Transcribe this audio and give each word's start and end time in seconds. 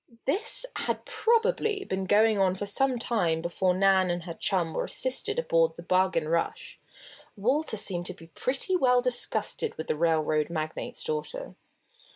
This 0.25 0.65
had 0.77 1.05
probably 1.05 1.85
been 1.85 2.05
going 2.05 2.39
on 2.39 2.55
for 2.55 2.65
some 2.65 2.97
time 2.97 3.39
before 3.39 3.75
Nan 3.75 4.09
and 4.09 4.23
her 4.23 4.33
chum 4.33 4.73
were 4.73 4.85
assisted 4.85 5.37
aboard 5.37 5.75
the 5.75 5.83
Bargain 5.83 6.27
Rush. 6.27 6.79
Walter 7.37 7.77
seemed 7.77 8.07
to 8.07 8.15
be 8.15 8.25
pretty 8.25 8.75
well 8.75 9.03
disgusted 9.03 9.75
with 9.77 9.85
the 9.85 9.95
railroad 9.95 10.49
magnate's 10.49 11.03
daughter. 11.03 11.53